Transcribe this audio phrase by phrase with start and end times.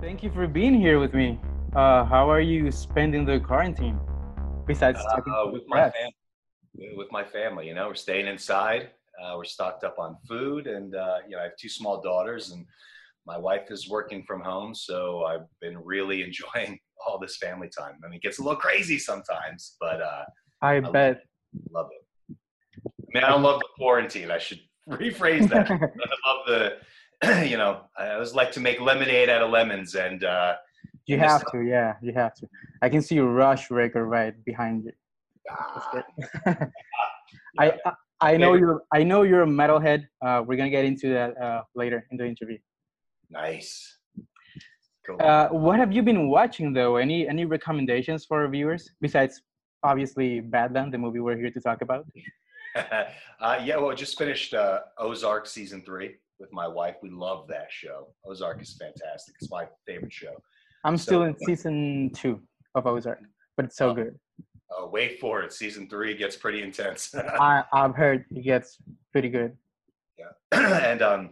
[0.00, 1.38] Thank you for being here with me.
[1.76, 4.00] Uh, how are you spending the quarantine?
[4.66, 8.92] Besides uh, with my family, with my family, you know, we're staying inside.
[9.22, 12.50] Uh, we're stocked up on food, and uh, you know, I have two small daughters,
[12.50, 12.64] and
[13.26, 18.00] my wife is working from home, so I've been really enjoying all this family time.
[18.02, 20.24] I mean, it gets a little crazy sometimes, but uh,
[20.62, 21.24] I, I bet
[21.70, 22.36] love it.
[22.78, 24.30] I mean, I don't love the quarantine.
[24.30, 25.70] I should rephrase that.
[25.70, 26.76] I love the,
[27.44, 30.54] you know, I always like to make lemonade out of lemons, and uh,
[31.06, 32.48] you have to, yeah, you have to.
[32.82, 34.92] I can see a Rush record right behind you.
[35.50, 36.02] Ah.
[37.58, 40.06] I, I I know you're I know you're a metalhead.
[40.24, 42.58] Uh, we're gonna get into that uh, later in the interview.
[43.30, 43.98] Nice.
[45.06, 45.16] Cool.
[45.20, 46.96] Uh, what have you been watching though?
[46.96, 49.42] Any any recommendations for our viewers besides
[49.82, 52.06] obviously Badland, the movie we're here to talk about?
[52.76, 56.96] uh, yeah, well, just finished uh, Ozark season three with my wife.
[57.02, 58.08] We love that show.
[58.26, 59.34] Ozark is fantastic.
[59.40, 60.34] It's my favorite show.
[60.84, 62.40] I'm so, still in season two
[62.74, 63.20] of Ozark,
[63.56, 64.18] but it's so oh, good.
[64.72, 65.52] Oh, wait for it.
[65.52, 67.14] Season three gets pretty intense.
[67.38, 68.78] I, I've heard it gets
[69.12, 69.56] pretty good.
[70.18, 71.30] Yeah, and um,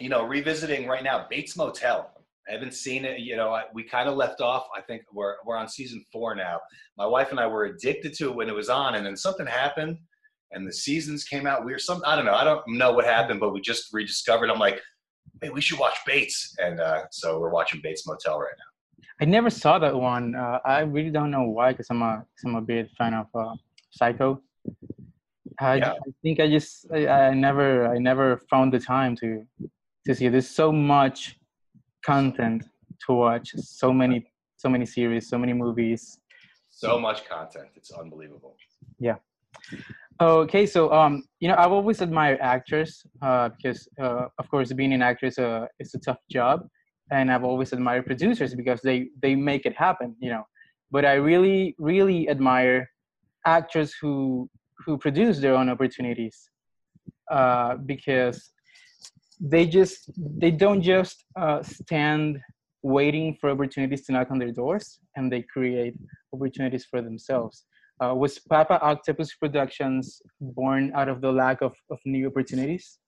[0.00, 2.10] you know, revisiting right now, Bates Motel.
[2.48, 3.20] I haven't seen it.
[3.20, 4.66] You know, I, we kind of left off.
[4.76, 6.58] I think we're we're on season four now.
[6.98, 9.46] My wife and I were addicted to it when it was on, and then something
[9.46, 9.98] happened,
[10.52, 11.64] and the seasons came out.
[11.64, 12.02] We were some.
[12.06, 12.34] I don't know.
[12.34, 14.50] I don't know what happened, but we just rediscovered.
[14.50, 14.80] I'm like,
[15.40, 19.04] hey, we should watch Bates, and uh, so we're watching Bates Motel right now.
[19.20, 20.34] I never saw that one.
[20.34, 23.26] Uh, I really don't know why, because I'm a cause I'm a big fan of
[23.34, 23.54] uh,
[23.90, 24.40] Psycho.
[25.60, 25.92] I, yeah.
[25.92, 29.46] I think I just I, I, never I never found the time to
[30.06, 30.28] to see.
[30.28, 31.36] There's so much
[32.04, 32.64] content
[33.06, 36.18] to watch, so many so many series, so many movies.
[36.70, 37.68] So much content.
[37.76, 38.56] It's unbelievable.
[38.98, 39.16] Yeah.
[40.22, 44.92] Okay, so um, you know, I've always admired actors uh, because, uh, of course, being
[44.92, 46.68] an actor is a a tough job,
[47.10, 50.14] and I've always admired producers because they they make it happen.
[50.20, 50.44] You know,
[50.92, 52.88] but I really really admire
[53.46, 54.48] actors who
[54.86, 56.36] who produce their own opportunities
[57.28, 58.52] uh, because
[59.40, 60.08] they just
[60.42, 62.38] they don't just uh, stand
[62.82, 65.94] waiting for opportunities to knock on their doors and they create
[66.32, 67.66] opportunities for themselves
[68.02, 72.98] uh, was papa octopus productions born out of the lack of, of new opportunities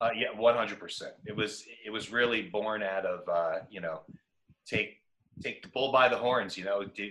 [0.00, 4.00] uh, yeah 100% it was it was really born out of uh, you know
[4.66, 4.98] take
[5.42, 7.10] take the bull by the horns you know do,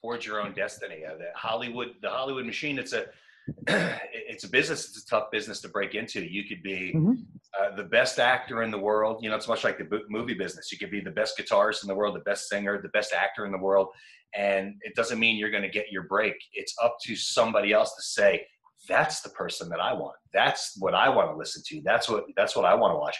[0.00, 3.06] forge your own destiny uh, the hollywood the hollywood machine it's a
[3.68, 4.88] it's a business.
[4.88, 6.20] It's a tough business to break into.
[6.20, 7.12] You could be mm-hmm.
[7.58, 9.22] Uh, the best actor in the world.
[9.22, 10.70] You know, it's much like the movie business.
[10.70, 13.46] You could be the best guitarist in the world, the best singer, the best actor
[13.46, 13.88] in the world,
[14.34, 16.34] and it doesn't mean you're going to get your break.
[16.52, 18.46] It's up to somebody else to say,
[18.88, 20.16] "That's the person that I want.
[20.32, 21.80] That's what I want to listen to.
[21.82, 23.16] That's what that's what I want to watch."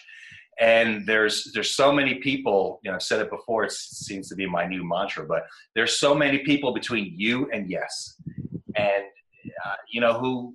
[0.58, 2.80] And there's there's so many people.
[2.82, 3.64] You know, I've said it before.
[3.64, 7.70] It seems to be my new mantra, but there's so many people between you and
[7.70, 8.20] yes,
[8.74, 9.04] and
[9.64, 10.54] uh, you know who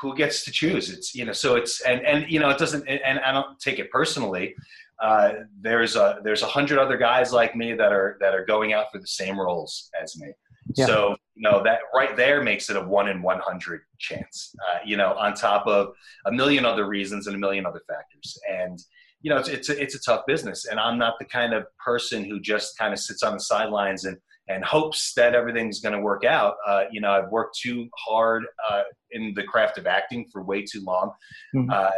[0.00, 0.90] who gets to choose?
[0.90, 3.78] It's you know so it's and and you know it doesn't and i don't take
[3.78, 4.54] it personally.
[5.00, 8.72] Uh, there's a there's a hundred other guys like me that are that are going
[8.72, 10.32] out for the same roles as me.
[10.76, 10.86] Yeah.
[10.86, 14.96] so you know that right there makes it a one in 100 chance uh, you
[14.96, 15.94] know on top of
[16.26, 18.38] a million other reasons and a million other factors.
[18.48, 18.78] And
[19.22, 20.66] you know it's it's a, it's a tough business.
[20.66, 24.04] And i'm not the kind of person who just kind of sits on the sidelines
[24.04, 24.18] and
[24.50, 26.56] and hopes that everything's going to work out.
[26.66, 28.82] Uh, you know, I've worked too hard uh,
[29.12, 31.12] in the craft of acting for way too long.
[31.54, 31.70] Mm-hmm.
[31.70, 31.90] Uh,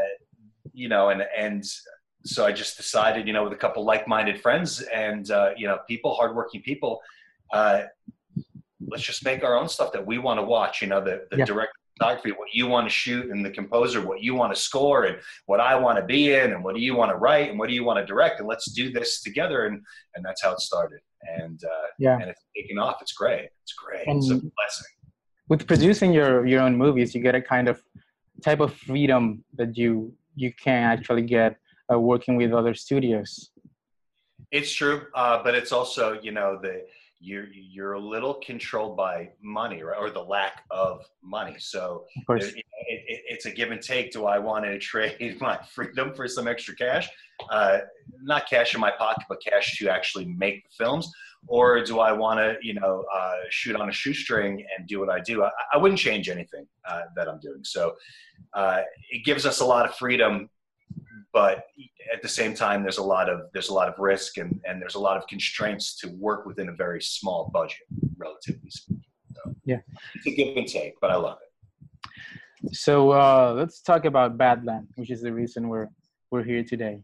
[0.72, 1.64] you know, and and
[2.24, 5.78] so I just decided, you know, with a couple like-minded friends and uh, you know,
[5.88, 7.00] people, hardworking people,
[7.52, 7.82] uh,
[8.86, 10.82] let's just make our own stuff that we want to watch.
[10.82, 11.44] You know, the the yeah.
[11.44, 15.04] direct photography, what you want to shoot, and the composer, what you want to score,
[15.04, 17.58] and what I want to be in, and what do you want to write, and
[17.58, 19.66] what do you want to direct, and let's do this together.
[19.66, 19.82] And
[20.14, 22.96] and that's how it started and uh, yeah, and it's taking off.
[23.00, 23.48] It's great.
[23.62, 24.06] It's great.
[24.06, 24.92] And it's a blessing.
[25.52, 27.76] With producing your your own movies, you get a kind of
[28.42, 29.92] type of freedom that you
[30.34, 31.58] you can actually get
[31.92, 33.50] uh, working with other studios.
[34.50, 36.86] It's true, uh, but it's also you know the
[37.22, 39.98] you're you're a little controlled by money right?
[39.98, 44.26] or the lack of money so it, it, it, it's a give and take do
[44.26, 47.08] i want to trade my freedom for some extra cash
[47.50, 47.78] uh,
[48.22, 51.10] not cash in my pocket but cash to actually make the films?
[51.48, 55.10] Or do i want to you know uh, shoot on a shoestring and do what
[55.10, 55.42] i do?
[55.44, 57.62] I, I wouldn't change anything uh, that i'm doing.
[57.64, 57.94] So
[58.54, 60.48] uh, it gives us a lot of freedom
[61.32, 61.64] but
[62.12, 64.80] at the same time there's a lot of there's a lot of risk and and
[64.80, 67.86] there's a lot of constraints to work within a very small budget
[68.16, 69.04] relatively speaking.
[69.34, 69.78] So yeah.
[70.14, 72.76] it's a give and take but i love it.
[72.76, 75.88] So uh, let's talk about badland which is the reason we're
[76.30, 77.00] we're here today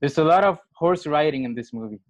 [0.00, 2.00] there's a lot of horse riding in this movie.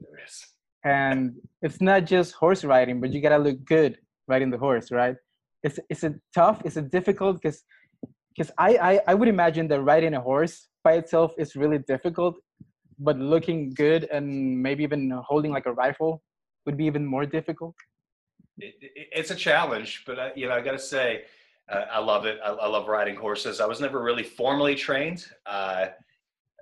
[0.00, 0.46] There is.
[0.84, 3.98] And it's not just horse riding, but you gotta look good
[4.28, 5.16] riding the horse, right?
[5.62, 7.62] It's it's a tough, it's a difficult because
[8.34, 12.36] because I, I I would imagine that riding a horse by itself is really difficult,
[12.98, 14.26] but looking good and
[14.62, 16.22] maybe even holding like a rifle
[16.64, 17.74] would be even more difficult.
[18.58, 21.24] It, it, it's a challenge, but I, you know I got to say,
[21.70, 22.38] uh, I love it.
[22.44, 23.60] I, I, love riding horses.
[23.60, 25.26] I was never really formally trained.
[25.46, 25.86] Uh,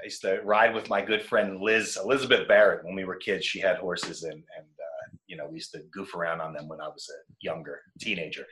[0.01, 3.45] I used to ride with my good friend Liz Elizabeth Barrett when we were kids.
[3.45, 6.69] She had horses, and and uh, you know we used to goof around on them
[6.69, 8.47] when I was a younger teenager,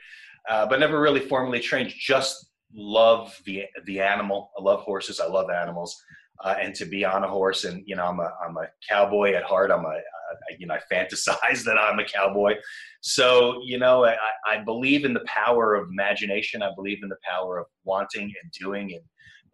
[0.49, 1.93] uh, but never really formally trained.
[1.97, 4.51] Just love the the animal.
[4.57, 5.19] I love horses.
[5.19, 5.95] I love animals,
[6.43, 7.63] uh, and to be on a horse.
[7.63, 9.71] And you know, I'm a I'm a cowboy at heart.
[9.71, 12.55] I'm a I, you know I fantasize that I'm a cowboy.
[13.01, 16.61] So you know, I, I believe in the power of imagination.
[16.61, 18.93] I believe in the power of wanting and doing.
[18.93, 19.01] And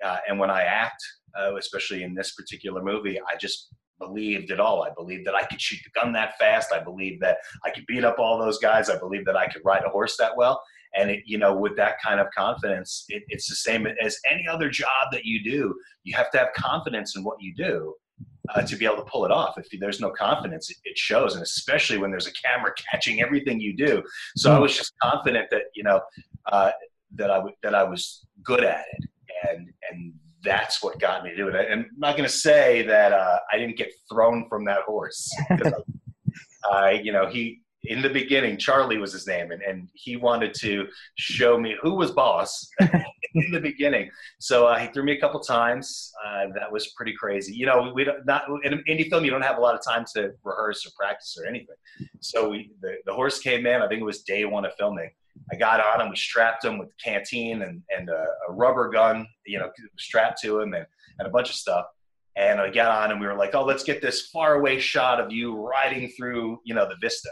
[0.04, 1.02] uh, and when I act,
[1.40, 3.70] uh, especially in this particular movie, I just
[4.00, 4.84] believed it all.
[4.84, 6.74] I believed that I could shoot the gun that fast.
[6.74, 8.90] I believed that I could beat up all those guys.
[8.90, 10.62] I believed that I could ride a horse that well
[10.96, 14.48] and it, you know with that kind of confidence it, it's the same as any
[14.48, 17.94] other job that you do you have to have confidence in what you do
[18.54, 21.34] uh, to be able to pull it off if there's no confidence it, it, shows
[21.34, 24.04] and especially when there's a camera catching everything you do
[24.36, 24.62] so i hmm.
[24.62, 26.00] was just confident that you know
[26.52, 26.72] uh,
[27.16, 29.10] that i w- that i was good at it
[29.50, 32.84] and and that's what got me to do it and i'm not going to say
[32.84, 35.34] that uh, i didn't get thrown from that horse
[36.72, 40.54] I, you know he in the beginning, Charlie was his name, and, and he wanted
[40.56, 44.10] to show me who was boss in the beginning.
[44.40, 46.12] So uh, he threw me a couple times.
[46.26, 47.54] Uh, that was pretty crazy.
[47.54, 49.26] You know, we don't not in an indie film.
[49.26, 51.76] You don't have a lot of time to rehearse or practice or anything.
[52.22, 53.82] So we the, the horse came in.
[53.82, 55.12] I think it was day one of filming.
[55.52, 56.10] I got on him.
[56.10, 59.28] We strapped him with the canteen and and a, a rubber gun.
[59.46, 60.86] You know, strapped to him and
[61.20, 61.86] and a bunch of stuff
[62.36, 65.20] and I got on and we were like, oh, let's get this far away shot
[65.20, 67.30] of you riding through, you know, the vista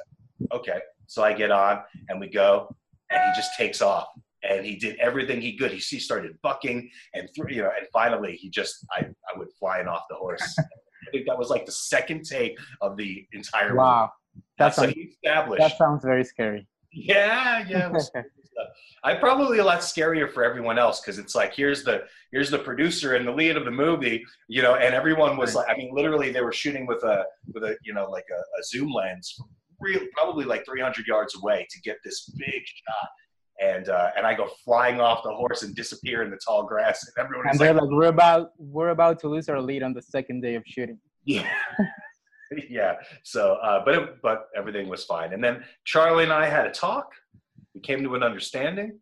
[0.51, 0.80] okay.
[1.07, 2.74] So I get on and we go,
[3.09, 4.07] and he just takes off.
[4.44, 5.71] And he did everything he could.
[5.71, 9.51] He, he started bucking and through, you know, and finally he just, I, I went
[9.59, 10.56] flying off the horse.
[10.59, 14.09] I think that was like the second take of the entire wow.
[14.59, 14.94] Movie.
[14.94, 15.59] He established.
[15.59, 16.68] That sounds very scary.
[16.93, 17.91] Yeah, yeah.
[19.03, 22.59] I probably a lot scarier for everyone else because it's like here's the here's the
[22.59, 25.95] producer and the lead of the movie, you know, and everyone was like, I mean,
[25.95, 29.35] literally they were shooting with a with a you know like a, a zoom lens
[29.81, 33.09] real, probably like 300 yards away to get this big shot.
[33.59, 37.05] And uh, and I go flying off the horse and disappear in the tall grass,
[37.05, 37.47] and everyone.
[37.47, 40.41] And they're like, like, "We're about we're about to lose our lead on the second
[40.41, 41.47] day of shooting." Yeah.
[42.69, 42.95] yeah.
[43.24, 45.33] So, uh, but it, but everything was fine.
[45.33, 47.12] And then Charlie and I had a talk.
[47.74, 49.00] We came to an understanding,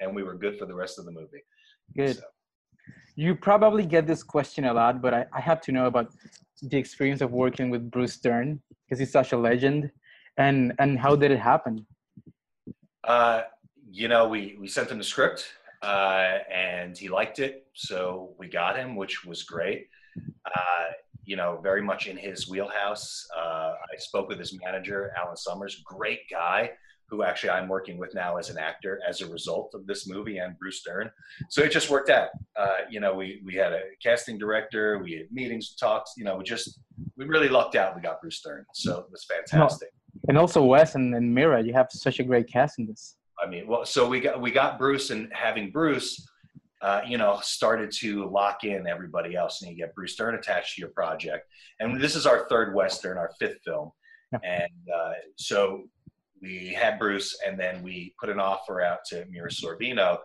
[0.00, 1.42] and we were good for the rest of the movie.
[1.96, 2.16] Good.
[2.16, 2.22] So.
[3.14, 6.12] You probably get this question a lot, but I, I have to know about
[6.62, 9.90] the experience of working with Bruce Dern because he's such a legend
[10.36, 11.86] and and how did it happen
[13.04, 13.42] uh,
[13.90, 15.52] you know we we sent him the script
[15.82, 19.88] uh, and he liked it so we got him which was great
[20.46, 20.84] uh,
[21.24, 23.26] you know very much in his wheelhouse.
[23.36, 26.70] Uh, i spoke with his manager alan summers great guy
[27.08, 30.38] who actually i'm working with now as an actor as a result of this movie
[30.38, 31.10] and bruce dern.
[31.50, 32.28] So it just worked out.
[32.56, 36.36] Uh, you know we we had a casting director we had meetings talks you know
[36.36, 36.80] we just
[37.16, 38.64] we really lucked out we got bruce dern.
[38.74, 39.90] So it was fantastic.
[40.28, 43.16] And also Wes and, and Mira, you have such a great cast in this.
[43.42, 46.28] I mean, well, so we got we got Bruce, and having Bruce,
[46.82, 50.74] uh, you know, started to lock in everybody else, and you get Bruce Dern attached
[50.74, 51.46] to your project.
[51.80, 53.92] And this is our third western, our fifth film,
[54.42, 55.84] and uh, so
[56.40, 60.18] we had Bruce, and then we put an offer out to Mira Sorvino.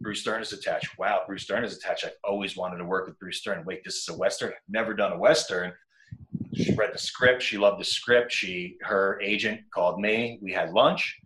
[0.00, 0.98] Bruce Dern is attached.
[0.98, 2.04] Wow, Bruce Dern is attached.
[2.04, 3.64] I've always wanted to work with Bruce Dern.
[3.66, 4.50] Wait, this is a western.
[4.50, 5.72] I've never done a western
[6.54, 7.42] she read the script.
[7.42, 8.32] She loved the script.
[8.32, 10.38] She, her agent called me.
[10.42, 11.18] We had lunch.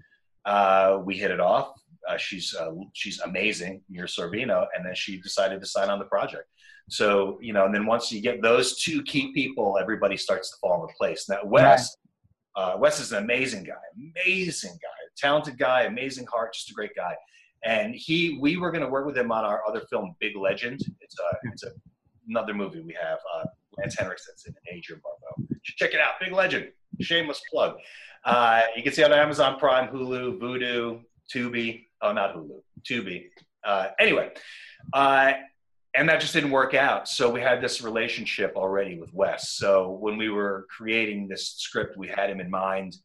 [0.44, 1.72] Uh, we hit it off.
[2.08, 6.04] Uh, she's uh, she's amazing, Mira Sorvino, and then she decided to sign on the
[6.06, 6.44] project.
[6.90, 10.56] So you know, and then once you get those two key people, everybody starts to
[10.60, 11.28] fall into place.
[11.28, 11.96] Now Wes,
[12.56, 16.94] uh, Wes is an amazing guy, amazing guy, talented guy, amazing heart, just a great
[16.94, 17.14] guy.
[17.64, 20.82] And he, we were going to work with him on our other film, Big Legend.
[21.00, 21.70] It's a, it's a,
[22.28, 23.18] another movie we have.
[23.34, 23.44] Uh,
[23.78, 25.48] Lance Henriksen's in Adrienne Barbeau.
[25.64, 26.20] Check it out.
[26.20, 26.68] Big legend.
[27.00, 27.76] Shameless plug.
[28.24, 31.00] Uh, you can see it on Amazon Prime, Hulu, Vudu,
[31.32, 31.86] Tubi.
[32.04, 32.60] Oh, not Hulu.
[32.88, 33.24] Tubi.
[33.64, 34.30] Uh, anyway,
[34.92, 35.32] uh,
[35.96, 37.08] and that just didn't work out.
[37.08, 39.56] So we had this relationship already with Wes.
[39.56, 42.98] So when we were creating this script, we had him in mind.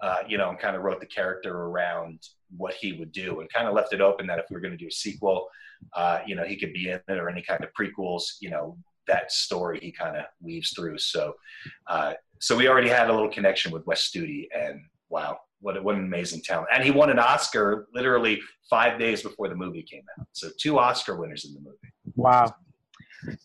[0.00, 2.18] Uh, you know, and kind of wrote the character around
[2.56, 4.76] what he would do, and kind of left it open that if we were going
[4.76, 5.46] to do a sequel,
[5.94, 8.24] uh, you know, he could be in it or any kind of prequels.
[8.40, 8.76] You know,
[9.06, 10.98] that story he kind of weaves through.
[10.98, 11.34] So,
[11.86, 15.94] uh, so we already had a little connection with Wes Studi, and wow, what, what
[15.96, 16.68] an amazing talent!
[16.72, 20.26] And he won an Oscar literally five days before the movie came out.
[20.32, 21.92] So two Oscar winners in the movie.
[22.14, 22.54] Wow.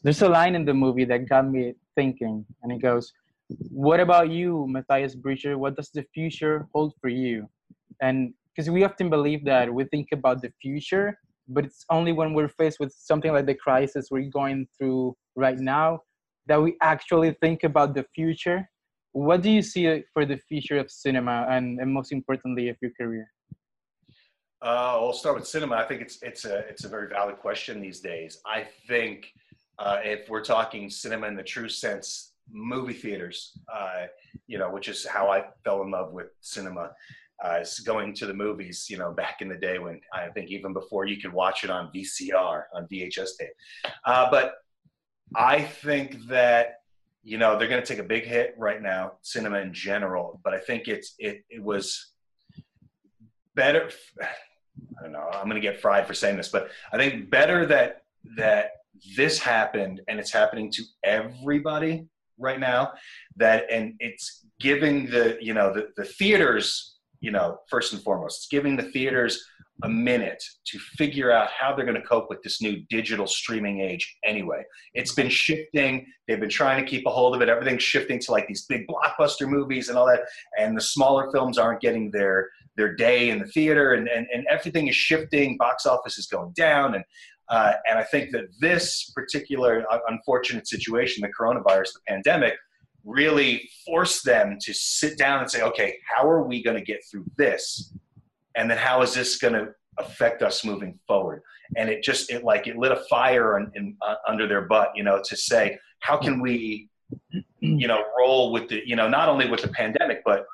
[0.04, 3.12] There's a line in the movie that got me thinking, and it goes,
[3.70, 5.58] "What about you, Matthias Breecher?
[5.58, 7.48] What does the future hold for you?"
[8.02, 11.18] And because we often believe that we think about the future,
[11.48, 15.58] but it's only when we're faced with something like the crisis we're going through right
[15.58, 16.00] now
[16.48, 18.70] that we actually think about the future.
[19.14, 22.92] What do you see for the future of cinema and, and most importantly of your
[23.00, 23.28] career?
[24.62, 25.76] Uh, I'll start with cinema.
[25.76, 28.40] I think it's it's a it's a very valid question these days.
[28.46, 29.28] I think
[29.78, 34.06] uh, if we're talking cinema in the true sense, movie theaters, uh,
[34.48, 36.92] you know, which is how I fell in love with cinema
[37.44, 40.72] uh, going to the movies, you know, back in the day when I think even
[40.74, 43.50] before you could watch it on VCR, on VHS tape.
[44.06, 44.54] Uh, but
[45.36, 46.76] I think that,
[47.24, 50.40] you know, they're going to take a big hit right now, cinema in general.
[50.44, 52.12] But I think it's it it was
[53.56, 53.90] better.
[54.22, 55.30] I don't know.
[55.32, 58.04] I'm going to get fried for saying this, but I think better that
[58.38, 58.72] that
[59.16, 62.06] this happened and it's happening to everybody
[62.38, 62.94] right now.
[63.38, 68.40] That and it's giving the you know the the theaters you know, first and foremost.
[68.40, 69.48] It's giving the theaters
[69.82, 73.82] a minute to figure out how they're going to cope with this new digital streaming
[73.82, 74.64] age anyway.
[74.94, 76.06] It's been shifting.
[76.28, 77.50] They've been trying to keep a hold of it.
[77.50, 80.22] Everything's shifting to like these big blockbuster movies and all that.
[80.60, 84.48] And the smaller films aren't getting their their day in the theater and, and, and
[84.50, 85.58] everything is shifting.
[85.58, 86.96] Box office is going down.
[86.96, 87.04] And
[87.50, 92.54] uh, and I think that this particular uh, unfortunate situation, the coronavirus, the pandemic,
[93.04, 97.02] really forced them to sit down and say, okay, how are we going to get
[97.12, 97.94] through this?
[98.56, 101.42] And then how is this going to affect us moving forward?
[101.78, 104.92] And it just, it like, it lit a fire in, in, uh, under their butt,
[104.96, 106.90] you know, to say, how can we,
[107.60, 110.46] you know, roll with the, you know, not only with the pandemic, but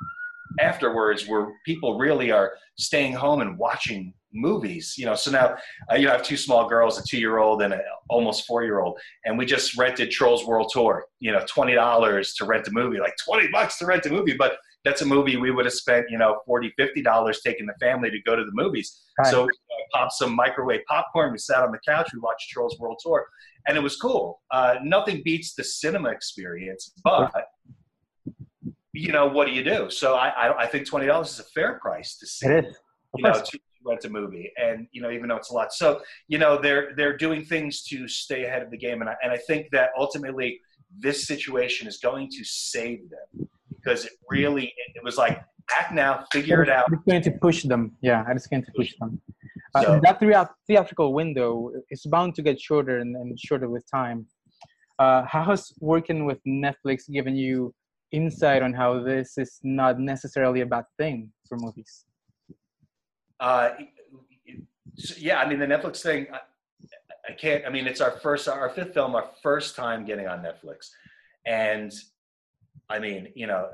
[0.60, 5.56] afterwards where people really are staying home and watching movies you know so now
[5.92, 8.80] uh, you have two small girls a two year old and an almost four year
[8.80, 13.00] old and we just rented trolls world tour you know $20 to rent a movie
[13.00, 16.06] like 20 bucks to rent a movie but that's a movie we would have spent
[16.10, 19.02] you know 40 50 dollars taking the family to go to the movies.
[19.18, 19.32] Right.
[19.32, 19.52] so we
[19.94, 23.26] popped some microwave popcorn we sat on the couch we watched trolls world tour
[23.68, 24.42] and it was cool.
[24.52, 27.32] Uh, nothing beats the cinema experience but
[28.94, 29.90] you know what do you do?
[29.90, 32.78] So i i, I think $20 is a fair price to see it is.
[33.16, 34.52] You know to, rent a movie.
[34.58, 37.84] And you know even though it's a lot so you know they're they're doing things
[37.84, 39.02] to stay ahead of the game.
[39.02, 40.60] And I, and I think that ultimately
[40.98, 43.48] this situation is going to save them
[43.82, 45.42] because it really it was like
[45.78, 48.72] act now figure it out it's going to push them yeah i it's going to
[48.76, 49.22] push them
[49.76, 54.26] uh, so, that theatrical window is bound to get shorter and, and shorter with time
[54.98, 57.74] uh, how has working with netflix given you
[58.12, 62.06] insight on how this is not necessarily a bad thing for movies
[63.40, 63.70] uh,
[65.18, 66.28] yeah, I mean the Netflix thing.
[66.34, 66.40] I,
[67.30, 67.66] I, can't.
[67.66, 70.90] I mean, it's our first, our fifth film, our first time getting on Netflix,
[71.46, 71.94] and
[72.90, 73.70] I mean, you know,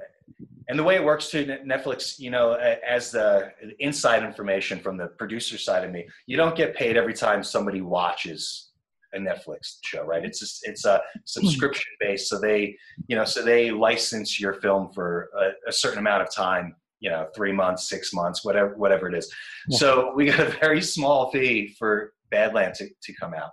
[0.68, 5.08] and the way it works to Netflix, you know, as the inside information from the
[5.08, 8.72] producer side of me, you don't get paid every time somebody watches
[9.14, 10.25] a Netflix show, right?
[10.25, 12.75] It's just, it's a subscription based, so they,
[13.08, 17.10] you know, so they license your film for a, a certain amount of time you
[17.10, 19.32] know three months six months whatever whatever it is
[19.68, 19.78] yeah.
[19.78, 23.52] so we got a very small fee for badland to, to come out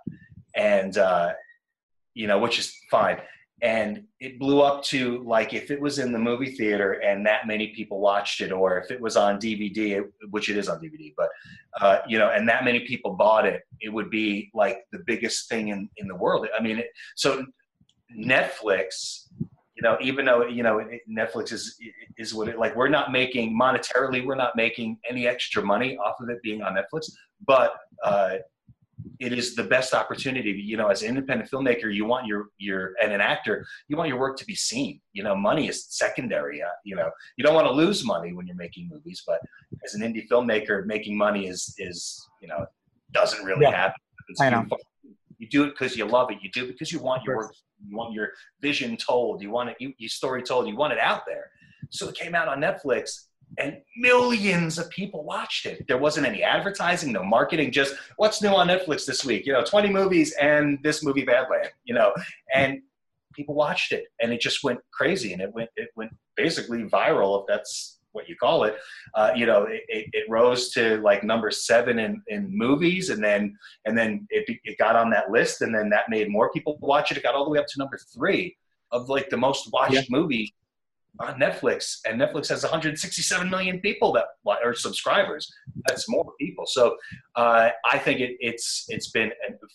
[0.55, 1.31] and uh,
[2.13, 3.17] you know which is fine
[3.63, 7.47] and it blew up to like if it was in the movie theater and that
[7.47, 11.13] many people watched it or if it was on dvd which it is on dvd
[11.17, 11.29] but
[11.81, 15.49] uh, you know and that many people bought it it would be like the biggest
[15.49, 17.43] thing in, in the world i mean it, so
[18.15, 19.27] netflix
[19.75, 21.79] you know, even though you know Netflix is
[22.17, 22.75] is what it like.
[22.75, 24.23] We're not making monetarily.
[24.23, 27.09] We're not making any extra money off of it being on Netflix,
[27.47, 28.35] but uh,
[29.19, 30.51] it is the best opportunity.
[30.51, 34.09] You know, as an independent filmmaker, you want your your and an actor, you want
[34.09, 34.99] your work to be seen.
[35.13, 36.61] You know, money is secondary.
[36.61, 39.39] Uh, you know, you don't want to lose money when you're making movies, but
[39.85, 42.65] as an indie filmmaker, making money is is you know
[43.11, 44.01] doesn't really yeah, happen.
[44.39, 44.65] I know.
[45.37, 46.37] You do it because you love it.
[46.41, 47.53] You do it because you want your work
[47.87, 48.29] you want your
[48.61, 51.49] vision told, you want it, you, your story told, you want it out there.
[51.89, 53.25] So it came out on Netflix
[53.57, 55.85] and millions of people watched it.
[55.87, 59.45] There wasn't any advertising, no marketing, just what's new on Netflix this week?
[59.45, 62.13] You know, 20 movies and this movie Badland, you know,
[62.53, 62.81] and
[63.33, 67.41] people watched it and it just went crazy and it went, it went basically viral
[67.41, 68.77] if that's what you call it,
[69.15, 73.23] uh, you know, it, it, it, rose to like number seven in, in movies, and
[73.23, 76.77] then and then it, it got on that list, and then that made more people
[76.79, 77.17] watch it.
[77.17, 78.55] It got all the way up to number three
[78.91, 80.01] of like the most watched yeah.
[80.09, 80.53] movie
[81.19, 85.51] on Netflix, and Netflix has 167 million people that are subscribers.
[85.87, 86.65] That's more people.
[86.65, 86.97] So
[87.35, 89.31] uh, I think it, it's it's been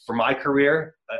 [0.07, 0.97] for my career.
[1.13, 1.19] Uh,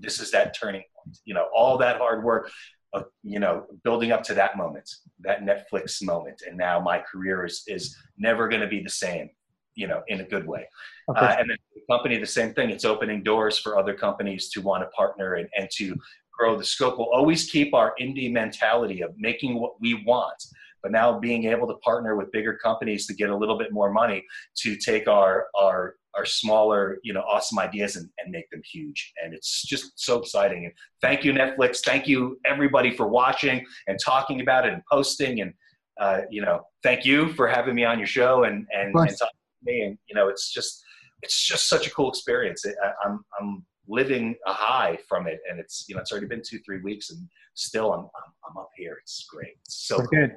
[0.00, 1.18] this is that turning point.
[1.24, 2.50] You know, all that hard work,
[2.94, 4.88] uh, you know, building up to that moment,
[5.20, 9.28] that Netflix moment, and now my career is is never going to be the same.
[9.74, 10.66] You know, in a good way.
[11.08, 11.20] Okay.
[11.20, 12.70] Uh, and then the company, the same thing.
[12.70, 15.94] It's opening doors for other companies to want to partner and, and to
[16.38, 16.98] grow the scope.
[16.98, 20.42] We'll always keep our indie mentality of making what we want,
[20.82, 23.90] but now being able to partner with bigger companies to get a little bit more
[23.90, 24.24] money
[24.62, 29.12] to take our our our smaller, you know, awesome ideas and, and make them huge.
[29.22, 30.64] And it's just so exciting.
[30.64, 31.80] And thank you, Netflix.
[31.84, 35.40] Thank you, everybody, for watching and talking about it and posting.
[35.40, 35.52] And
[36.00, 39.18] uh, you know, thank you for having me on your show and and, and talking
[39.18, 39.82] to me.
[39.82, 40.82] And you know, it's just
[41.22, 42.64] it's just such a cool experience.
[42.66, 45.40] I, I'm I'm living a high from it.
[45.50, 48.56] And it's, you know, it's already been two, three weeks and still I'm, I'm, I'm
[48.58, 48.98] up here.
[49.02, 49.56] It's great.
[49.64, 50.36] It's so good.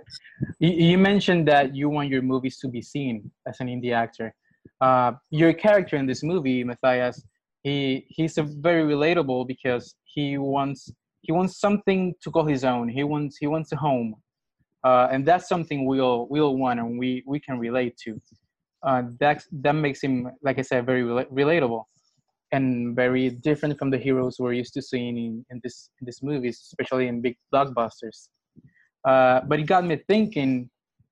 [0.60, 4.34] You mentioned that you want your movies to be seen as an indie actor.
[4.79, 7.24] Uh, your character in this movie, Matthias,
[7.63, 10.89] he, he's a very relatable because he wants,
[11.22, 12.89] he wants something to call his own.
[12.89, 14.15] He wants, he wants a home.
[14.84, 18.20] Uh, and that's something we all, we all want and we, we can relate to.
[18.81, 21.84] Uh, that, that makes him, like I said, very rel- relatable
[22.51, 26.22] and very different from the heroes we're used to seeing in, in this in these
[26.22, 28.29] movies, especially in big blockbusters.
[29.08, 30.70] Uh, but it got me thinking,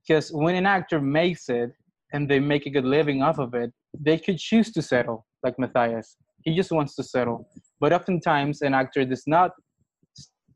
[0.07, 1.71] because when an actor makes it
[2.13, 5.57] and they make a good living off of it, they could choose to settle, like
[5.57, 6.17] Matthias.
[6.43, 7.47] He just wants to settle.
[7.79, 9.51] But oftentimes, an actor does not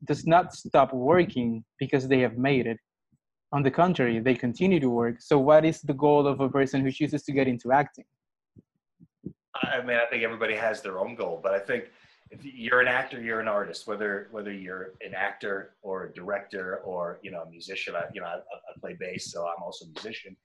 [0.04, 2.78] does not stop working because they have made it.
[3.52, 5.16] On the contrary, they continue to work.
[5.20, 8.04] So, what is the goal of a person who chooses to get into acting?
[9.62, 11.84] I mean, I think everybody has their own goal, but I think
[12.30, 13.86] if you're an actor, you're an artist.
[13.86, 18.20] Whether whether you're an actor or a director or you know a musician, I, you
[18.20, 20.36] know I, I play bass, so I'm also a musician.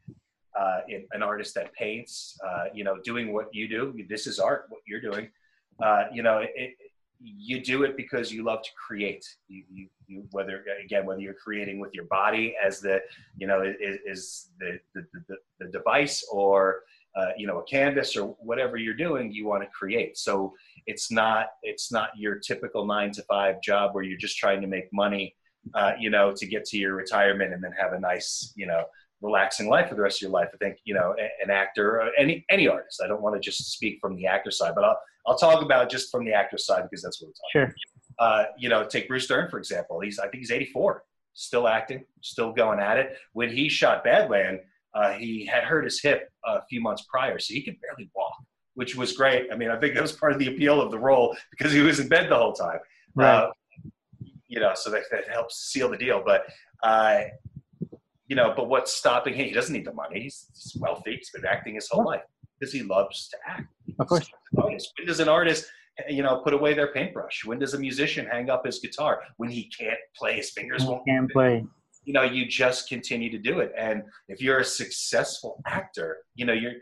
[0.60, 0.82] Uh,
[1.14, 3.96] an artist that paints, uh, you know, doing what you do.
[4.10, 4.66] This is art.
[4.70, 5.30] What you're doing,
[5.82, 6.76] uh, you know, it,
[7.20, 9.26] you do it because you love to create.
[9.48, 13.02] You, you, you, whether again whether you're creating with your body as the
[13.38, 16.82] you know is, is the, the, the the device or
[17.16, 20.18] uh, you know a canvas or whatever you're doing you want to create.
[20.18, 20.54] So
[20.86, 24.68] it's not it's not your typical nine to five job where you're just trying to
[24.68, 25.36] make money
[25.74, 28.84] uh, you know to get to your retirement and then have a nice you know
[29.22, 30.50] relaxing life for the rest of your life.
[30.54, 33.02] I think you know an actor any any artist.
[33.04, 35.90] I don't want to just speak from the actor side but i'll i'll talk about
[35.90, 37.76] just from the actor side because that's what we're talking sure.
[38.20, 40.00] Uh, you know take bruce dern for example.
[40.00, 43.18] He's i think he's 84 still acting still going at it.
[43.34, 44.60] When he shot badland
[45.00, 48.36] uh, he had hurt his hip a few months prior, so he could barely walk,
[48.74, 49.48] which was great.
[49.52, 51.80] I mean, I think that was part of the appeal of the role because he
[51.80, 52.80] was in bed the whole time.
[53.16, 53.34] Right.
[53.34, 53.52] Uh,
[54.48, 56.22] you know, so that, that helps seal the deal.
[56.26, 56.42] But,
[56.84, 57.22] uh,
[58.28, 59.46] you know, but what's stopping him?
[59.46, 60.22] He doesn't need the money.
[60.22, 61.16] He's, he's wealthy.
[61.16, 62.24] He's been acting his whole life
[62.60, 63.68] because he loves to act.
[64.00, 64.30] Of course.
[64.52, 65.66] When does an artist,
[66.10, 67.46] you know, put away their paintbrush?
[67.46, 69.22] When does a musician hang up his guitar?
[69.38, 71.06] When he can't play, his fingers he won't.
[71.08, 71.66] Can't play
[72.10, 73.72] you know you just continue to do it.
[73.78, 76.74] And if you're a successful actor you know you're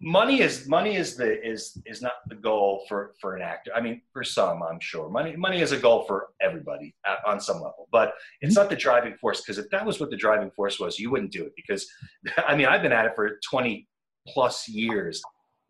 [0.00, 3.70] money is money is the is is not the goal for for an actor.
[3.72, 5.08] I mean for some i'm sure.
[5.08, 6.92] Money money is a goal for everybody
[7.24, 7.86] on some level.
[7.92, 10.98] But it's not the driving force because if that was what the driving force was
[10.98, 11.52] you wouldn't do it.
[11.54, 11.88] Because
[12.48, 13.86] i mean i've been at it for 20
[14.26, 15.22] plus years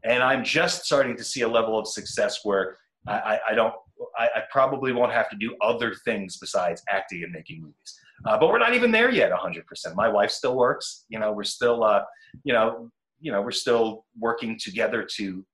[0.03, 3.75] and i'm just starting to see a level of success where i, I don't
[4.19, 7.93] I, I probably won't have to do other things besides acting and making movies
[8.25, 9.63] uh, but we're not even there yet 100%.
[9.95, 11.05] My wife still works.
[11.09, 12.03] You know, we're still, uh,
[12.45, 15.45] you know, you know, we're still working together to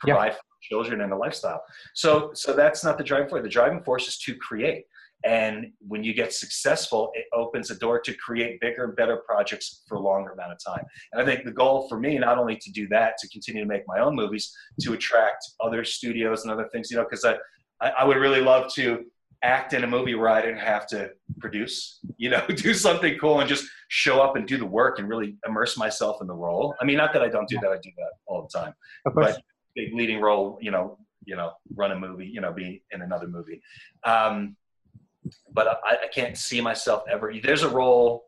[0.00, 1.62] provide for children and a lifestyle.
[1.94, 3.42] So, so that's not the driving force.
[3.42, 4.84] The driving force is to create.
[5.24, 9.82] And when you get successful, it opens a door to create bigger and better projects
[9.88, 10.84] for a longer amount of time.
[11.12, 13.68] And I think the goal for me, not only to do that, to continue to
[13.68, 17.36] make my own movies, to attract other studios and other things, you know, because I,
[17.80, 19.04] I would really love to
[19.42, 23.40] act in a movie where I didn't have to produce, you know, do something cool
[23.40, 26.74] and just show up and do the work and really immerse myself in the role.
[26.80, 28.74] I mean, not that I don't do that, I do that all the time.
[29.14, 29.40] But
[29.74, 33.28] big leading role, you know, you know, run a movie, you know, be in another
[33.28, 33.60] movie.
[34.04, 34.56] Um,
[35.52, 37.32] but I, I can't see myself ever.
[37.42, 38.24] There's a role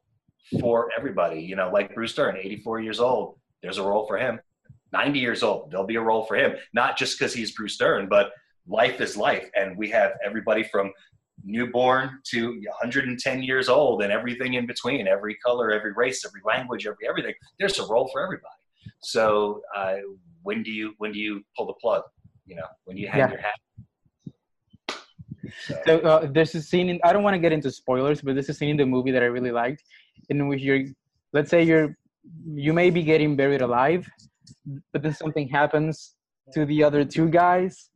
[0.60, 3.38] for everybody, you know, like Bruce Dern, 84 years old.
[3.62, 4.40] There's a role for him.
[4.92, 6.56] 90 years old, there'll be a role for him.
[6.74, 8.32] Not just because he's Bruce Dern, but
[8.66, 10.92] life is life and we have everybody from
[11.44, 16.86] newborn to 110 years old and everything in between, every color, every race, every language,
[16.86, 17.34] every everything.
[17.58, 18.52] There's a role for everybody.
[19.02, 19.96] So uh,
[20.42, 22.02] when do you when do you pull the plug?
[22.46, 23.30] You know, when you hang Yeah.
[23.30, 23.54] your hat?
[25.66, 28.34] So, So uh, there's a scene in I don't want to get into spoilers, but
[28.34, 29.82] there's a scene in the movie that I really liked,
[30.28, 30.84] in which you're,
[31.32, 31.96] let's say you're,
[32.44, 34.08] you may be getting buried alive,
[34.92, 36.14] but then something happens
[36.52, 37.89] to the other two guys,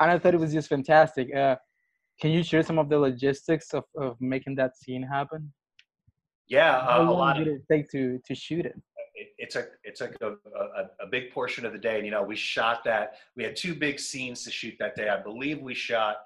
[0.00, 1.34] and I thought it was just fantastic.
[1.34, 1.56] Uh,
[2.20, 5.52] can you share some of the logistics of, of making that scene happen?
[6.48, 8.76] yeah, How uh, a long lot did of it take to to shoot it?
[9.20, 11.96] it, it's a it's a, a, a big portion of the day.
[11.96, 13.14] And you know, we shot that.
[13.36, 15.08] We had two big scenes to shoot that day.
[15.08, 16.16] I believe we shot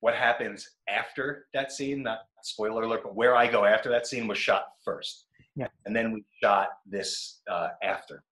[0.00, 2.02] what happens after that scene.
[2.02, 5.26] Not spoiler alert, but where I go after that scene was shot first.
[5.56, 5.68] Yeah.
[5.86, 8.22] And then we shot this uh, after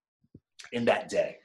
[0.73, 1.37] in that day.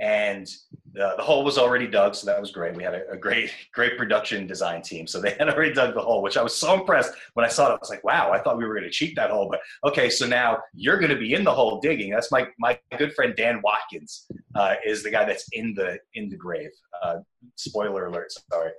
[0.00, 0.48] And
[0.92, 2.74] the, the hole was already dug, so that was great.
[2.74, 5.06] We had a, a great, great production design team.
[5.06, 7.68] So they had already dug the hole, which I was so impressed when I saw
[7.68, 7.72] it.
[7.72, 9.48] I was like, wow, I thought we were going to cheat that hole.
[9.50, 12.10] But okay, so now you're going to be in the hole digging.
[12.10, 16.28] That's my, my good friend Dan Watkins uh, is the guy that's in the in
[16.28, 16.70] the grave.
[17.02, 17.18] Uh,
[17.56, 18.72] spoiler alert, sorry.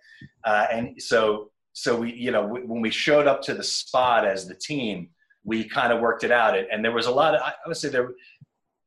[0.43, 4.25] Uh, and so so we you know w- when we showed up to the spot
[4.25, 5.10] as the team,
[5.43, 6.57] we kind of worked it out.
[6.57, 8.12] And, and there was a lot of I would say there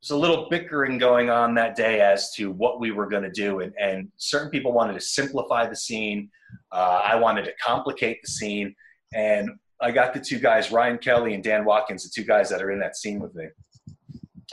[0.05, 3.31] was a little bickering going on that day as to what we were going to
[3.31, 6.31] do, and, and certain people wanted to simplify the scene.
[6.71, 8.75] Uh, I wanted to complicate the scene,
[9.15, 9.49] and
[9.81, 12.71] I got the two guys, Ryan Kelly and Dan Watkins, the two guys that are
[12.71, 13.47] in that scene with me.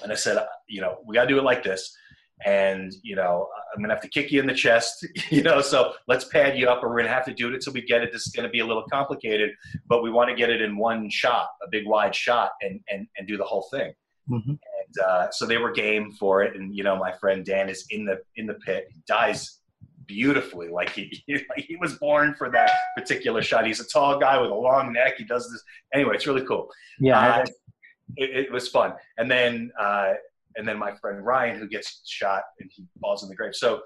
[0.02, 1.96] And I said, uh, you know, we got to do it like this.
[2.46, 5.62] And, you know, I'm going to have to kick you in the chest, you know,
[5.62, 7.82] so let's pad you up or we're going to have to do it until we
[7.82, 8.12] get it.
[8.12, 9.52] This is going to be a little complicated,
[9.86, 13.06] but we want to get it in one shot, a big wide shot and, and,
[13.18, 13.94] and do the whole thing.
[14.30, 14.58] Mhm.
[14.96, 16.56] And uh, so they were game for it.
[16.56, 19.60] And, you know, my friend Dan is in the, in the pit, he dies
[20.08, 20.70] beautifully.
[20.70, 23.66] Like he, like he was born for that particular shot.
[23.66, 25.16] He's a tall guy with a long neck.
[25.18, 25.64] He does this.
[25.94, 26.70] Anyway, it's really cool.
[27.00, 27.46] Yeah, Uh,
[28.18, 28.94] it, it was fun.
[29.18, 30.14] And then, uh,
[30.58, 33.56] and then my friend Ryan, who gets shot and he falls in the grave.
[33.56, 33.82] So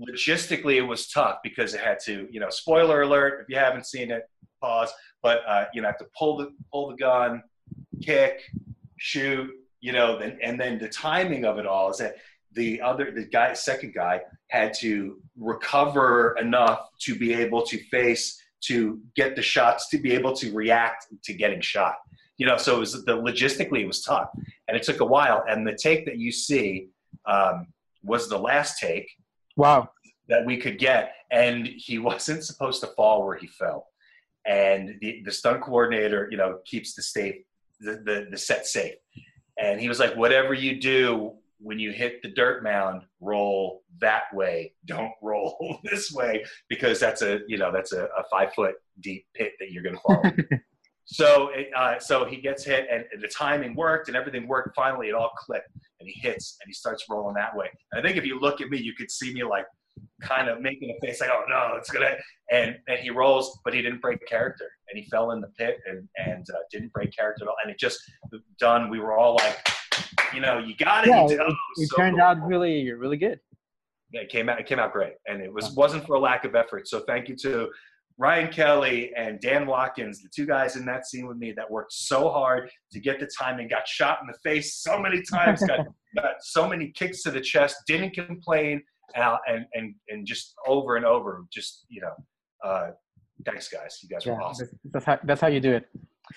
[0.00, 3.86] logistically, it was tough because it had to, you know, spoiler alert if you haven't
[3.86, 4.28] seen it,
[4.60, 4.90] pause.
[5.22, 7.42] But uh, you know, have to pull the pull the gun,
[8.02, 8.40] kick,
[8.96, 12.16] shoot, you know, then and then the timing of it all is that
[12.52, 18.42] the other the guy, second guy, had to recover enough to be able to face
[18.60, 21.96] to get the shots to be able to react to getting shot.
[22.38, 24.30] You know so it was the logistically it was tough.
[24.66, 25.44] And it took a while.
[25.48, 26.88] And the take that you see
[27.24, 27.68] um,
[28.02, 29.10] was the last take
[29.56, 29.88] wow.
[30.28, 31.14] that we could get.
[31.30, 33.86] And he wasn't supposed to fall where he fell.
[34.46, 37.44] And the, the stunt coordinator you know keeps the state
[37.80, 38.94] the, the, the set safe
[39.58, 44.32] and he was like whatever you do when you hit the dirt mound roll that
[44.32, 44.72] way.
[44.86, 49.26] Don't roll this way because that's a you know that's a, a five foot deep
[49.34, 50.60] pit that you're going to fall in.
[51.04, 54.74] so it, uh, so he gets hit and the timing worked and everything worked.
[54.74, 57.68] Finally it all clicked and he hits and he starts rolling that way.
[57.92, 59.66] And i think if you look at me you could see me like
[60.22, 62.14] kind of making a face like oh no it's gonna
[62.52, 65.78] and and he rolls but he didn't break character and he fell in the pit
[65.86, 67.98] and and uh, didn't break character at all and it just
[68.58, 69.58] done we were all like
[70.34, 72.24] you know you got it Yeah, you it, it so turned cool.
[72.24, 73.40] out really, you're really good.
[74.12, 74.58] Yeah, it came out.
[74.60, 76.88] It came out great, and it was wasn't for a lack of effort.
[76.88, 77.68] So thank you to
[78.16, 81.92] Ryan Kelly and Dan Watkins, the two guys in that scene with me that worked
[81.92, 83.68] so hard to get the timing.
[83.68, 85.62] Got shot in the face so many times.
[85.62, 85.80] got,
[86.16, 87.76] got so many kicks to the chest.
[87.86, 88.82] Didn't complain,
[89.14, 91.44] and and and, and just over and over.
[91.52, 92.14] Just you know,
[92.64, 92.90] uh,
[93.44, 93.98] thanks guys.
[94.02, 94.68] You guys Yeah, were awesome.
[94.84, 95.88] that's, that's how that's how you do it.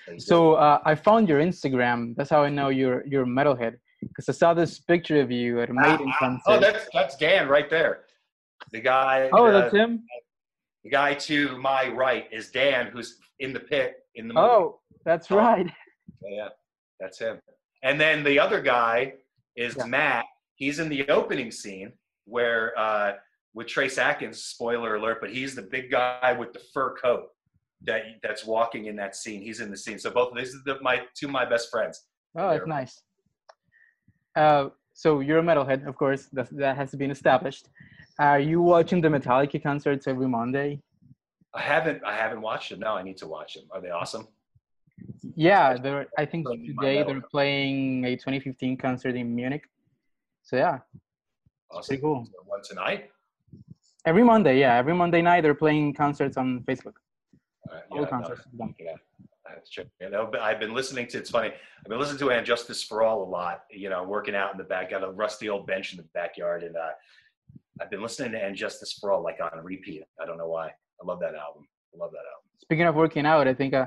[0.07, 0.25] Thanks.
[0.25, 2.15] So uh, I found your Instagram.
[2.15, 5.61] That's how I know you're you're a metalhead because I saw this picture of you
[5.61, 6.43] at a Ah, Maiden ah, concert.
[6.47, 8.05] oh, that's that's Dan right there.
[8.71, 9.29] The guy.
[9.33, 10.03] Oh, uh, that's him.
[10.83, 14.47] the guy to my right is Dan, who's in the pit in the movie.
[14.47, 15.37] Oh, that's Oh.
[15.37, 15.67] right.
[16.23, 16.49] Yeah,
[16.99, 17.39] that's him.
[17.83, 19.13] And then the other guy
[19.55, 19.85] is Yeah.
[19.85, 20.25] Matt.
[20.55, 21.91] He's in the opening scene
[22.25, 23.13] where uh,
[23.53, 24.43] with Trace Atkins.
[24.43, 25.17] Spoiler alert!
[25.21, 27.27] But he's the big guy with the fur coat
[27.83, 29.41] that that's walking in that scene.
[29.41, 29.99] He's in the scene.
[29.99, 32.05] So both of these are the, my two of my best friends.
[32.35, 33.01] Oh, that's nice.
[34.35, 36.27] Uh, so you're a metalhead, of course.
[36.33, 37.67] That that has been established.
[38.19, 40.79] Are you watching the Metallica concerts every Monday?
[41.53, 42.79] I haven't I haven't watched them.
[42.79, 43.63] No, I need to watch them.
[43.71, 44.27] Are they awesome?
[45.35, 46.07] Yeah, they're.
[46.17, 49.63] I think Don't need my today they're playing a 2015 concert in Munich.
[50.43, 50.79] So yeah,
[51.71, 51.87] Awesome.
[51.87, 52.27] pretty cool.
[52.45, 53.09] One tonight.
[54.05, 56.93] Every Monday, yeah, every Monday night they're playing concerts on Facebook.
[57.69, 58.41] All right, All yeah, no, concerts.
[58.57, 58.73] done.
[58.79, 58.95] Yeah,
[59.47, 60.31] I have to check it out.
[60.31, 61.19] But I've been listening to.
[61.19, 61.49] It's funny.
[61.49, 63.63] I've been listening to "And Justice for All" a lot.
[63.69, 64.89] You know, working out in the back.
[64.89, 66.89] Got a rusty old bench in the backyard, and uh,
[67.79, 70.03] I've been listening to "And Justice for All" like on repeat.
[70.19, 70.67] I don't know why.
[70.67, 71.67] I love that album.
[71.93, 72.49] I love that album.
[72.59, 73.85] Speaking of working out, I think uh,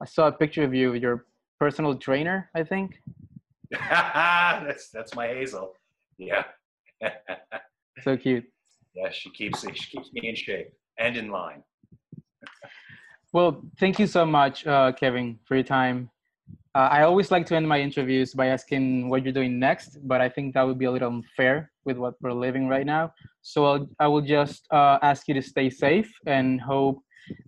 [0.00, 1.26] I saw a picture of you, your
[1.58, 2.48] personal trainer.
[2.54, 3.02] I think.
[3.70, 5.74] that's that's my Hazel.
[6.16, 6.44] Yeah.
[8.02, 8.44] so cute.
[9.00, 11.62] Yeah, she keeps she keeps me in shape and in line.
[13.32, 16.10] Well, thank you so much, uh, Kevin, for your time.
[16.74, 20.20] Uh, I always like to end my interviews by asking what you're doing next, but
[20.20, 23.12] I think that would be a little unfair with what we're living right now.
[23.42, 26.98] So I'll, I will just uh, ask you to stay safe and hope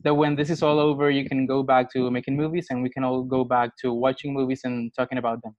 [0.05, 2.88] that when this is all over, you can go back to making movies and we
[2.88, 5.55] can all go back to watching movies and talking about them.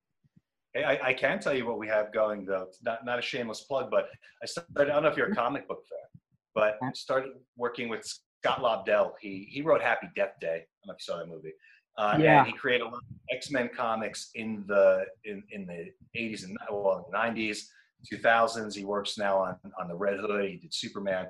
[0.74, 2.64] Hey, I, I can tell you what we have going though.
[2.64, 4.08] It's not, not a shameless plug, but
[4.42, 6.22] I started, I don't know if you're a comic book fan,
[6.56, 9.14] but I started working with Scott Lobdell.
[9.22, 10.48] He, he wrote Happy Death Day.
[10.48, 11.54] I don't know if you saw that movie.
[11.96, 12.40] Uh, yeah.
[12.40, 16.58] And he created a lot of X-Men comics in the, in, in the 80s and
[16.72, 17.66] well, the 90s.
[18.12, 18.76] 2000s.
[18.76, 20.50] He works now on, on the Red Hood.
[20.50, 21.28] He did Superman.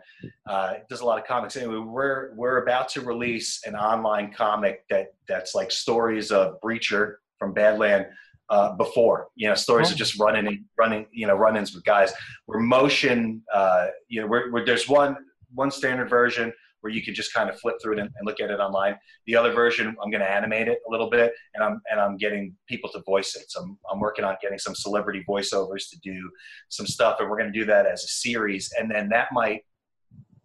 [0.48, 1.56] Uh, does a lot of comics.
[1.56, 7.18] Anyway, we're we're about to release an online comic that that's like stories of Breecher
[7.38, 8.08] from Badland
[8.50, 9.28] uh, before.
[9.36, 9.92] You know, stories oh.
[9.92, 12.14] of just running and running you know run-ins with guys.
[12.48, 13.44] We're motion.
[13.54, 15.18] Uh, you know, we're, we're, there's one
[15.54, 16.52] one standard version
[16.82, 18.98] where you can just kind of flip through it and, and look at it online.
[19.26, 22.18] The other version, I'm going to animate it a little bit, and I'm and I'm
[22.18, 23.50] getting people to voice it.
[23.50, 26.30] So I'm, I'm working on getting some celebrity voiceovers to do
[26.70, 29.62] some stuff, and we're going to do that as a series, and then that might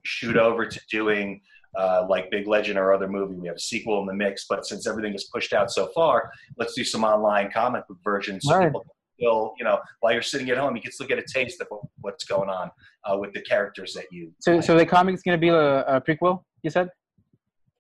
[0.05, 1.41] shoot over to doing.
[1.79, 3.37] Uh, like Big Legend or other movie.
[3.37, 6.29] We have a sequel in the mix, but since everything is pushed out so far,
[6.57, 8.67] let's do some online comic book versions so right.
[8.67, 8.85] people
[9.19, 11.67] still, you know, while you're sitting at home, you can still get a taste of
[12.01, 12.71] what's going on
[13.05, 14.33] uh, with the characters that you.
[14.41, 14.65] So, like.
[14.65, 16.89] so the comic's going to be a, a, prequel, you said?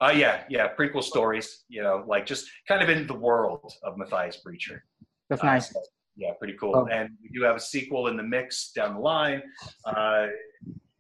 [0.01, 3.97] Uh, yeah, yeah, prequel stories, you know, like just kind of in the world of
[3.97, 4.81] Matthias Breecher.
[5.29, 5.71] That's nice.
[5.71, 5.81] Uh, so,
[6.17, 6.75] yeah, pretty cool.
[6.75, 6.87] Oh.
[6.87, 9.43] And we do have a sequel in the mix down the line.
[9.85, 10.27] Uh,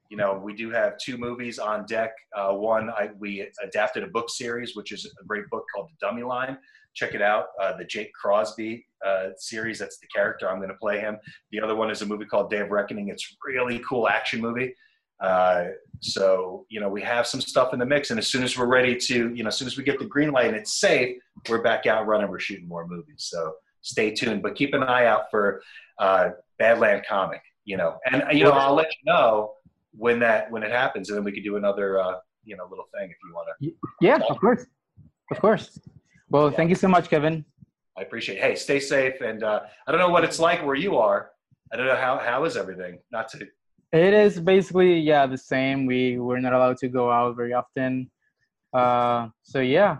[0.09, 2.13] you know, we do have two movies on deck.
[2.35, 6.07] Uh, one, I, we adapted a book series, which is a great book called The
[6.07, 6.59] Dummy Line.
[6.95, 7.49] Check it out.
[7.61, 9.79] Uh, the Jake Crosby uh, series.
[9.79, 10.51] That's the character.
[10.51, 11.19] I'm going to play him.
[11.53, 13.09] The other one is a movie called Day of Reckoning.
[13.09, 14.75] It's really cool action movie.
[15.21, 15.67] Uh,
[16.01, 18.67] so you know we have some stuff in the mix, and as soon as we're
[18.67, 21.17] ready to, you know, as soon as we get the green light and it's safe,
[21.49, 22.31] we're back out running.
[22.31, 23.17] We're shooting more movies.
[23.19, 25.63] So stay tuned, but keep an eye out for
[25.99, 27.43] uh, Badland comic.
[27.65, 29.53] You know, and you know I'll let you know
[29.93, 32.87] when that when it happens, and then we could do another uh, you know little
[32.95, 33.73] thing if you want to.
[34.01, 34.67] Yeah, of course,
[35.31, 35.79] of course.
[36.31, 36.57] Well, yeah.
[36.57, 37.45] thank you so much, Kevin.
[37.97, 38.37] I appreciate.
[38.37, 38.43] It.
[38.43, 41.31] Hey, stay safe, and uh, I don't know what it's like where you are.
[41.73, 42.99] I don't know how how is everything.
[43.11, 43.47] Not to.
[43.93, 45.87] It is basically yeah the same.
[45.87, 48.11] We we're not allowed to go out very often.
[48.73, 49.99] Uh, so yeah,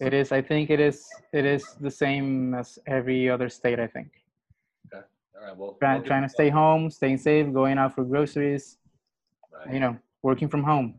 [0.00, 0.32] it is.
[0.32, 1.06] I think it is.
[1.32, 3.78] It is the same as every other state.
[3.80, 4.08] I think.
[5.38, 5.44] Okay.
[5.44, 5.56] All right.
[5.56, 8.76] Well, trying, trying to stay home, staying safe, going out for groceries.
[9.52, 9.74] Right.
[9.74, 10.94] You know, working from home.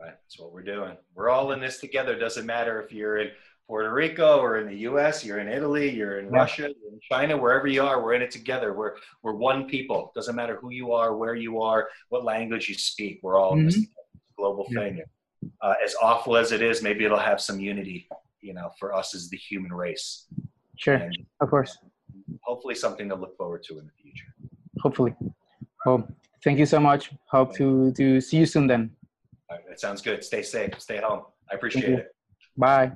[0.00, 0.14] Right.
[0.22, 0.96] That's what we're doing.
[1.14, 2.18] We're all in this together.
[2.18, 3.30] Doesn't matter if you're in
[3.70, 6.38] Puerto Rico or in the US, you're in Italy, you're in yeah.
[6.38, 8.72] Russia, you're in China, wherever you are, we're in it together.
[8.72, 10.10] We're, we're one people.
[10.12, 13.20] Doesn't matter who you are, where you are, what language you speak.
[13.22, 13.60] We're all mm-hmm.
[13.60, 14.18] in this mm-hmm.
[14.36, 14.80] global yeah.
[14.80, 15.02] thing.
[15.62, 18.08] Uh, as awful as it is, maybe it'll have some unity,
[18.40, 20.26] you know, for us as the human race.
[20.76, 21.78] Sure, and of course.
[22.50, 24.26] Hopefully something to look forward to in the future.
[24.80, 25.14] Hopefully.
[25.86, 26.08] Well,
[26.42, 27.12] thank you so much.
[27.26, 28.90] Hope to, to see you soon then.
[29.48, 30.24] All right, that sounds good.
[30.24, 30.72] Stay safe.
[30.80, 31.22] Stay home.
[31.48, 32.12] I appreciate it.
[32.56, 32.90] Bye.